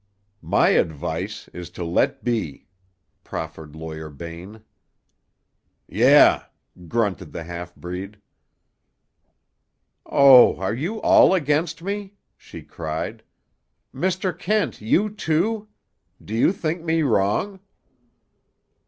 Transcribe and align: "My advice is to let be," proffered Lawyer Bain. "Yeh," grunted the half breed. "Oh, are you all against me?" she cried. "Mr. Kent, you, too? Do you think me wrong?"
"My 0.41 0.69
advice 0.69 1.47
is 1.49 1.69
to 1.77 1.83
let 1.85 2.23
be," 2.23 2.65
proffered 3.23 3.75
Lawyer 3.75 4.09
Bain. 4.09 4.63
"Yeh," 5.87 6.39
grunted 6.87 7.31
the 7.31 7.43
half 7.43 7.75
breed. 7.75 8.17
"Oh, 10.03 10.55
are 10.57 10.73
you 10.73 10.99
all 11.03 11.35
against 11.35 11.83
me?" 11.83 12.15
she 12.35 12.63
cried. 12.63 13.21
"Mr. 13.93 14.35
Kent, 14.35 14.81
you, 14.81 15.07
too? 15.07 15.67
Do 16.19 16.33
you 16.33 16.51
think 16.51 16.81
me 16.83 17.03
wrong?" 17.03 17.59